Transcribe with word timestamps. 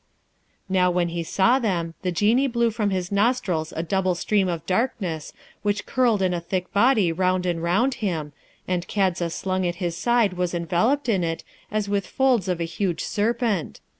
Now, 0.67 0.89
when 0.89 1.09
he 1.09 1.21
saw 1.21 1.59
them 1.59 1.93
the 2.01 2.11
Genie 2.11 2.47
blew 2.47 2.71
from 2.71 2.89
his 2.89 3.11
nostrils 3.11 3.71
a 3.75 3.83
double 3.83 4.15
stream 4.15 4.47
of 4.47 4.65
darkness 4.65 5.31
which 5.61 5.85
curled 5.85 6.23
in 6.23 6.33
a 6.33 6.39
thick 6.41 6.73
body 6.73 7.11
round 7.11 7.45
and 7.45 7.61
round 7.61 7.93
him, 8.01 8.33
and 8.67 8.87
Kadza 8.87 9.29
slung 9.29 9.63
at 9.67 9.75
his 9.75 9.95
side 9.95 10.33
was 10.33 10.55
enveloped 10.55 11.07
in 11.07 11.23
it, 11.23 11.43
as 11.69 11.87
with 11.87 12.07
folds 12.07 12.47
of 12.47 12.59
a 12.59 12.63
huge 12.63 13.03
serpent. 13.03 13.79